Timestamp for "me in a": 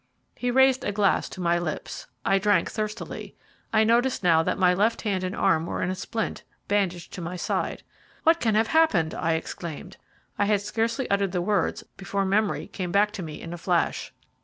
13.21-13.59